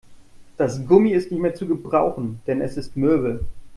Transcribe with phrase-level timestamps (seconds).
[0.57, 3.45] Das Gummi ist nicht mehr zu gebrauchen, denn es ist mürbe.